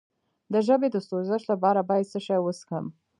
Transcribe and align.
د 0.53 0.55
ژبې 0.67 0.87
د 0.91 0.97
سوزش 1.07 1.43
لپاره 1.51 1.81
باید 1.89 2.09
څه 2.11 2.19
شی 2.25 2.39
وڅښم؟ 2.41 2.85